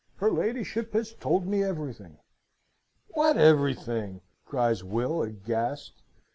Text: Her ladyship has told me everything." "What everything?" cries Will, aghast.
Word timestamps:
Her 0.15 0.31
ladyship 0.31 0.93
has 0.93 1.13
told 1.13 1.45
me 1.45 1.63
everything." 1.63 2.17
"What 3.09 3.37
everything?" 3.37 4.21
cries 4.47 4.83
Will, 4.83 5.21
aghast. 5.21 6.01